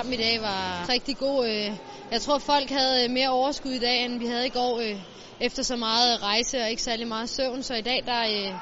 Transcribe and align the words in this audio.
kampen 0.00 0.20
i 0.20 0.22
dag 0.22 0.42
var 0.42 0.88
rigtig 0.88 1.16
god. 1.18 1.48
Øh, 1.48 1.70
jeg 2.10 2.20
tror, 2.20 2.38
folk 2.38 2.70
havde 2.70 3.08
mere 3.08 3.28
overskud 3.28 3.70
i 3.70 3.78
dag, 3.78 4.04
end 4.04 4.18
vi 4.18 4.26
havde 4.26 4.46
i 4.46 4.50
går, 4.50 4.80
øh, 4.80 4.96
efter 5.40 5.62
så 5.62 5.76
meget 5.76 6.22
rejse 6.22 6.62
og 6.62 6.70
ikke 6.70 6.82
særlig 6.82 7.08
meget 7.08 7.28
søvn. 7.28 7.62
Så 7.62 7.74
i 7.74 7.80
dag, 7.80 8.02
der, 8.06 8.20
øh, 8.20 8.52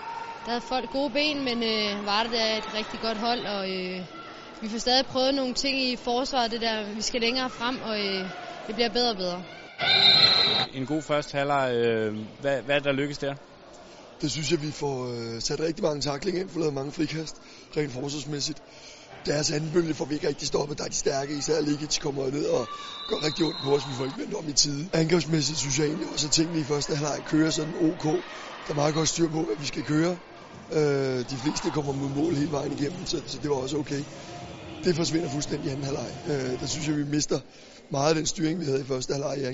der 0.45 0.51
havde 0.51 0.61
folk 0.61 0.93
gode 0.93 1.11
ben, 1.11 1.45
men 1.45 1.62
øh, 1.62 2.06
var 2.06 2.22
det 2.22 2.32
der 2.32 2.56
et 2.56 2.74
rigtig 2.74 3.01
godt 3.01 3.19
hold, 3.19 3.46
og 3.46 3.71
øh, 3.71 4.01
vi 4.63 4.69
får 4.69 4.79
stadig 4.79 5.06
prøvet 5.06 5.35
nogle 5.35 5.54
ting 5.54 5.81
i 5.81 5.97
forsvaret, 5.97 6.51
det 6.51 6.61
der, 6.61 6.95
vi 6.95 7.03
skal 7.03 7.21
længere 7.21 7.51
frem, 7.51 7.79
og 7.83 7.99
øh, 8.01 8.31
det 8.67 8.75
bliver 8.75 8.89
bedre 8.89 9.11
og 9.11 9.17
bedre. 9.17 9.43
En 10.75 10.87
god 10.87 11.03
første 11.03 11.39
halvleg. 11.39 11.75
Øh, 11.75 12.17
hvad, 12.41 12.63
hvad 12.63 12.77
er 12.77 12.81
der 12.81 12.93
lykkes 12.93 13.19
der? 13.19 13.35
Det 14.21 14.31
synes 14.31 14.51
jeg, 14.51 14.63
vi 14.63 14.71
får 14.71 14.97
øh, 15.07 15.41
sat 15.41 15.61
rigtig 15.61 15.85
mange 15.85 16.01
taklinger 16.01 16.41
ind, 16.41 16.51
får 16.51 16.61
lavet 16.61 16.75
mange 16.75 16.93
frikast, 16.93 17.37
rent 17.77 17.93
forsvarsmæssigt. 17.93 18.62
Deres 19.29 19.51
anden 19.51 19.70
bølge 19.73 19.95
får 19.95 20.05
vi 20.05 20.14
ikke 20.14 20.28
rigtig 20.28 20.48
stoppet. 20.48 20.78
Der 20.78 20.84
er 20.84 20.88
de 20.88 20.96
stærke, 20.96 21.37
især 21.37 21.60
Ligic 21.60 21.98
kommer 22.00 22.30
ned 22.30 22.46
og 22.46 22.68
gør 23.06 23.23
rigtig 23.23 23.45
ondt 23.45 23.62
på 23.62 23.74
os. 23.74 23.88
Vi 23.88 23.95
får 23.95 24.04
ikke 24.04 24.18
vendt 24.18 24.34
om 24.34 24.48
i 24.48 24.52
tide. 24.52 24.88
Angrebsmæssigt 24.92 25.59
synes 25.59 25.78
jeg 25.78 25.87
egentlig 25.87 26.09
også, 26.12 26.27
at 26.27 26.32
tingene 26.32 26.60
i 26.60 26.64
første 26.64 26.95
halvleg 26.95 27.23
kører 27.24 27.51
sådan 27.51 27.74
OK. 27.77 28.04
Der 28.66 28.73
er 28.73 28.74
meget 28.74 28.95
godt 28.95 29.09
styr 29.09 29.28
på, 29.28 29.45
hvad 29.45 29.56
vi 29.56 29.66
skal 29.66 29.84
køre. 29.84 30.16
Øh, 30.73 31.30
de 31.30 31.38
fleste 31.38 31.70
kommer 31.70 31.92
mod 31.92 32.09
mål 32.09 32.34
hele 32.34 32.51
vejen 32.51 32.73
igennem, 32.73 33.06
så, 33.06 33.23
så 33.27 33.38
det 33.38 33.51
var 33.51 33.56
også 33.56 33.77
okay. 33.77 34.02
Det 34.84 34.96
forsvinder 34.96 35.28
fuldstændig 35.28 35.68
i 35.68 35.73
anden 35.73 35.84
halvleg. 35.84 36.10
Øh, 36.27 36.60
der 36.60 36.66
synes 36.66 36.88
jeg, 36.88 36.96
vi 36.96 37.05
mister 37.05 37.41
meget 37.91 38.09
af 38.09 38.14
den 38.14 38.27
styring, 38.27 38.60
vi 38.60 38.64
havde 38.64 38.80
i 38.80 38.84
første 38.84 39.12
halvleg 39.12 39.38
i 39.38 39.45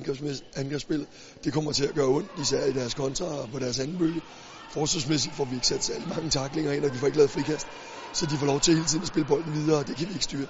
angrebsspillet. 0.57 1.07
Det 1.45 1.53
kommer 1.53 1.73
til 1.73 1.85
at 1.85 1.95
gøre 1.95 2.07
ondt, 2.07 2.31
især 2.37 2.65
i 2.65 2.73
deres 2.73 2.95
kontra 2.95 3.25
og 3.25 3.51
på 3.51 3.59
deres 3.59 3.79
anden 3.79 3.99
bølge. 3.99 4.21
Forsvarsmæssigt 4.69 5.35
får 5.37 5.45
vi 5.45 5.55
ikke 5.55 5.67
sat 5.67 5.85
særlig 5.85 6.09
mange 6.09 6.31
taklinger 6.31 6.73
ind, 6.73 6.85
og 6.85 6.93
vi 6.93 6.99
får 6.99 7.07
ikke 7.07 7.19
lavet 7.19 7.31
frikast. 7.31 7.67
Så 8.13 8.27
de 8.27 8.37
får 8.39 8.47
lov 8.47 8.61
til 8.61 8.75
hele 8.75 8.87
tiden 8.87 9.03
at 9.03 9.09
spille 9.09 9.27
bolden 9.27 9.53
videre, 9.55 9.79
og 9.79 9.87
det 9.87 9.97
kan 9.97 10.09
vi 10.09 10.13
ikke 10.13 10.25
styre. 10.25 10.47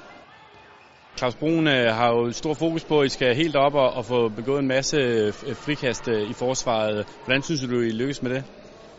Claus 1.18 1.34
Brun 1.34 1.68
øh, 1.68 1.94
har 1.94 2.08
jo 2.08 2.32
stor 2.32 2.54
fokus 2.54 2.84
på, 2.84 3.00
at 3.00 3.06
I 3.06 3.08
skal 3.08 3.36
helt 3.36 3.56
op 3.56 3.74
og, 3.74 4.04
få 4.04 4.28
begået 4.28 4.58
en 4.58 4.68
masse 4.68 4.96
øh, 4.96 5.32
frikast 5.56 6.08
øh, 6.08 6.30
i 6.30 6.32
forsvaret. 6.32 7.06
Hvordan 7.24 7.42
synes 7.42 7.60
du, 7.60 7.80
I 7.80 7.90
lykkes 7.90 8.22
med 8.22 8.30
det? 8.30 8.44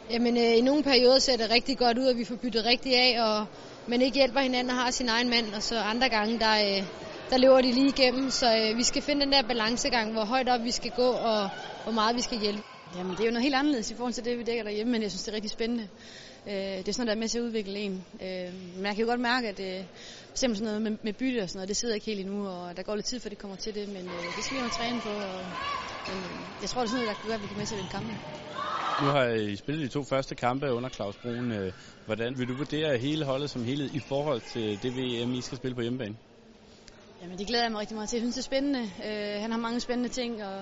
Jamen, 0.09 0.37
øh, 0.37 0.57
i 0.57 0.61
nogle 0.61 0.83
perioder 0.83 1.19
ser 1.19 1.37
det 1.37 1.49
rigtig 1.51 1.77
godt 1.77 1.97
ud, 1.97 2.05
at 2.05 2.17
vi 2.17 2.23
får 2.23 2.35
byttet 2.35 2.65
rigtig 2.65 2.95
af, 2.95 3.23
og 3.23 3.45
man 3.87 4.01
ikke 4.01 4.17
hjælper 4.17 4.39
hinanden 4.39 4.69
og 4.69 4.75
har 4.75 4.91
sin 4.91 5.09
egen 5.09 5.29
mand, 5.29 5.53
og 5.53 5.63
så 5.63 5.79
andre 5.79 6.09
gange, 6.09 6.39
der, 6.39 6.55
øh, 6.55 6.83
der 7.29 7.37
løber 7.37 7.61
de 7.61 7.71
lige 7.71 7.89
igennem. 7.89 8.29
Så 8.29 8.57
øh, 8.57 8.77
vi 8.77 8.83
skal 8.83 9.01
finde 9.01 9.21
den 9.21 9.31
der 9.31 9.41
balancegang, 9.41 10.13
hvor 10.13 10.25
højt 10.25 10.49
op 10.49 10.63
vi 10.63 10.71
skal 10.71 10.91
gå, 10.91 11.07
og 11.07 11.49
hvor 11.83 11.91
meget 11.91 12.15
vi 12.15 12.21
skal 12.21 12.39
hjælpe. 12.39 12.63
Jamen, 12.97 13.11
det 13.11 13.19
er 13.19 13.25
jo 13.25 13.31
noget 13.31 13.43
helt 13.43 13.55
anderledes 13.55 13.91
i 13.91 13.95
forhold 13.95 14.13
til 14.13 14.25
det, 14.25 14.37
vi 14.37 14.43
dækker 14.43 14.63
derhjemme, 14.63 14.91
men 14.91 15.01
jeg 15.01 15.11
synes, 15.11 15.23
det 15.23 15.31
er 15.31 15.35
rigtig 15.35 15.51
spændende. 15.51 15.87
Øh, 16.47 16.53
det 16.53 16.87
er 16.87 16.91
sådan 16.91 17.05
noget, 17.05 17.07
der 17.07 17.13
er 17.13 17.19
med 17.19 17.27
til 17.27 17.37
at 17.37 17.43
udvikle 17.43 17.79
en. 17.79 18.05
Øh, 18.21 18.53
men 18.75 18.85
jeg 18.85 18.95
kan 18.95 19.05
jo 19.05 19.09
godt 19.09 19.19
mærke, 19.19 19.47
at 19.47 19.59
øh, 19.59 19.83
sådan 20.35 20.55
noget 20.61 20.81
med, 20.81 20.91
med 21.03 21.13
bytte 21.13 21.43
og 21.43 21.49
sådan 21.49 21.57
noget, 21.57 21.69
det 21.69 21.77
sidder 21.77 21.95
ikke 21.95 22.05
helt 22.05 22.19
endnu, 22.19 22.47
og 22.47 22.77
der 22.77 22.83
går 22.83 22.95
lidt 22.95 23.05
tid, 23.05 23.19
før 23.19 23.29
det 23.29 23.37
kommer 23.37 23.57
til 23.57 23.75
det, 23.75 23.87
men 23.87 24.05
øh, 24.05 24.35
det 24.35 24.43
skal 24.43 24.57
vi 24.57 24.63
jo 24.63 24.69
træne 24.69 25.01
på. 25.01 25.09
Og, 25.09 25.45
men, 26.07 26.17
øh, 26.17 26.61
jeg 26.61 26.69
tror, 26.69 26.81
det 26.81 26.87
er 26.87 26.91
sådan 26.91 27.05
noget, 27.05 27.07
der 27.07 27.21
kan 27.21 27.27
gøre, 27.27 27.35
at 27.35 27.41
vi 27.41 27.47
kan 27.47 27.57
med 27.57 27.65
til 27.65 27.77
den 27.77 27.87
kamp. 27.87 28.07
Nu 29.01 29.07
har 29.07 29.25
I 29.25 29.55
spillet 29.55 29.83
de 29.83 29.93
to 29.93 30.03
første 30.03 30.35
kampe 30.35 30.73
under 30.73 30.89
Claus 30.89 31.15
Brun. 31.15 31.51
Øh, 31.51 31.73
hvordan 32.05 32.39
vil 32.39 32.47
du 32.47 32.53
vurdere 32.53 32.97
hele 32.97 33.25
holdet 33.25 33.49
som 33.49 33.63
helhed 33.63 33.89
i 33.93 33.99
forhold 33.99 34.41
til 34.41 34.83
det 34.83 34.95
VM, 34.95 35.33
I 35.33 35.41
skal 35.41 35.57
spille 35.57 35.75
på 35.75 35.81
hjemmebane? 35.81 36.15
Jamen, 37.21 37.37
det 37.37 37.47
glæder 37.47 37.63
jeg 37.63 37.71
mig 37.71 37.81
rigtig 37.81 37.95
meget 37.95 38.09
til. 38.09 38.17
Jeg 38.17 38.21
synes, 38.21 38.35
det 38.35 38.41
er 38.41 38.45
spændende. 38.45 38.79
Øh, 38.79 39.41
han 39.41 39.51
har 39.51 39.57
mange 39.57 39.79
spændende 39.79 40.09
ting, 40.09 40.43
og 40.43 40.61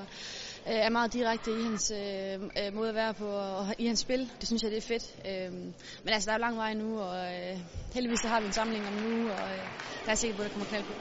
øh, 0.68 0.86
er 0.88 0.90
meget 0.90 1.14
direkte 1.14 1.52
i 1.52 1.64
hans 1.64 1.92
øh, 1.92 2.34
øh, 2.34 2.74
måde 2.74 2.90
at 2.90 2.96
være 2.96 3.14
på, 3.14 3.28
og 3.28 3.76
i 3.78 3.86
hans 3.88 4.00
spil. 4.00 4.30
Det 4.40 4.48
synes 4.48 4.64
jeg, 4.64 4.72
det 4.72 4.78
er 4.78 4.82
fedt. 4.82 5.16
Øh, 5.30 5.54
men 6.04 6.14
altså, 6.14 6.28
der 6.30 6.34
er 6.34 6.40
lang 6.40 6.58
vej 6.58 6.74
nu, 6.74 7.00
og 7.00 7.16
øh, 7.18 7.58
heldigvis 7.94 8.20
der 8.20 8.28
har 8.28 8.40
vi 8.40 8.46
en 8.46 8.54
samling 8.54 8.88
om 8.88 8.94
nu, 8.94 9.30
og 9.30 9.50
øh, 9.50 9.66
der 10.06 10.12
er 10.12 10.16
sikkert 10.16 10.38
på, 10.38 10.42
at 10.42 10.46
der 10.46 10.54
kommer 10.54 10.66
knald 10.66 10.84
på. 10.84 10.94